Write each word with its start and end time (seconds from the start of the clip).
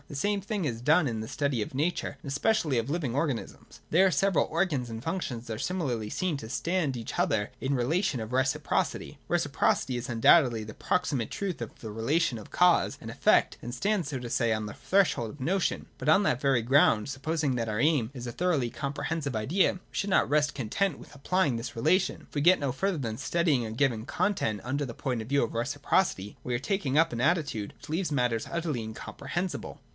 The 0.07 0.15
same 0.15 0.41
thing 0.41 0.65
is 0.65 0.81
done 0.81 1.07
in 1.07 1.21
the 1.21 1.27
study 1.27 1.61
of 1.61 1.73
Nature, 1.75 2.17
and 2.21 2.27
especially 2.29 2.77
of 2.79 2.89
living 2.89 3.15
organisms. 3.15 3.79
There 3.91 4.07
the 4.07 4.11
several 4.11 4.47
organs 4.47 4.89
and 4.89 5.01
functions 5.01 5.47
are 5.49 5.59
similarly 5.59 6.09
seen 6.09 6.35
to 6.37 6.49
stand 6.49 6.95
to 6.95 6.99
each 6.99 7.17
other 7.19 7.51
in 7.61 7.73
the 7.73 7.77
relation 7.77 8.19
of 8.19 8.33
reciprocity. 8.33 9.19
Reciprocity 9.29 9.95
is 9.97 10.09
un 10.09 10.19
doubtedly 10.19 10.65
the 10.65 10.73
proximate 10.73 11.29
truth 11.29 11.61
of 11.61 11.75
the 11.79 11.91
relation 11.91 12.37
of 12.39 12.49
cause 12.49 12.97
and 12.99 13.09
effect, 13.11 13.57
and 13.61 13.75
stands, 13.75 14.09
so 14.09 14.17
to 14.19 14.29
say, 14.29 14.51
on 14.51 14.65
the 14.65 14.73
threshold 14.73 15.29
of 15.29 15.37
the 15.37 15.43
notion; 15.45 15.85
but 15.99 16.09
on 16.09 16.23
that 16.23 16.41
very 16.41 16.63
ground, 16.63 17.07
supposing 17.07 17.53
that 17.55 17.69
our 17.69 17.79
aim 17.79 18.09
is 18.15 18.25
a 18.27 18.31
thoroughly 18.33 18.71
comprehensive 18.71 19.35
idea, 19.35 19.73
we 19.73 19.79
should 19.91 20.09
not 20.09 20.27
rest 20.27 20.55
content 20.55 20.97
with 20.97 21.13
applying 21.15 21.55
this 21.55 21.75
relation. 21.75 22.25
If 22.27 22.35
we 22.35 22.41
get 22.41 22.59
no 22.59 22.71
further 22.71 22.97
than 22.97 23.17
study 23.17 23.53
ing 23.53 23.65
a 23.65 23.71
given 23.71 24.05
content 24.05 24.61
under 24.63 24.83
the 24.83 24.95
point 24.95 25.21
of 25.21 25.29
view 25.29 25.43
of 25.43 25.53
reciprocity, 25.53 26.37
we 26.43 26.55
are 26.55 26.59
taking 26.59 26.97
up 26.97 27.13
an 27.13 27.21
attitude 27.21 27.75
which 27.77 27.87
leaves 27.87 28.11
matters 28.11 28.47
utterly 28.51 28.81
incomprehensible. 28.81 29.79